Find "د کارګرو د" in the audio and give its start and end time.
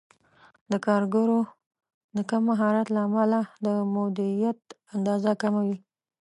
0.71-2.17